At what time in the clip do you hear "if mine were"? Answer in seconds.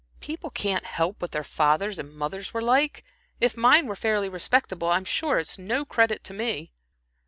3.39-3.95